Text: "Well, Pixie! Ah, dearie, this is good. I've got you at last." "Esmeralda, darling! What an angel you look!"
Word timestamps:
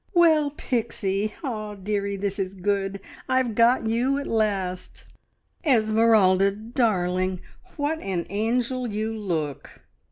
"Well, 0.15 0.49
Pixie! 0.57 1.35
Ah, 1.43 1.75
dearie, 1.75 2.15
this 2.15 2.39
is 2.39 2.55
good. 2.55 2.99
I've 3.29 3.53
got 3.53 3.85
you 3.87 4.17
at 4.17 4.25
last." 4.25 5.03
"Esmeralda, 5.63 6.49
darling! 6.53 7.39
What 7.77 7.99
an 7.99 8.25
angel 8.31 8.87
you 8.91 9.15
look!" 9.15 9.81